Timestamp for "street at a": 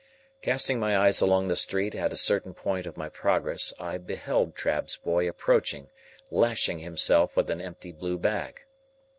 1.55-2.15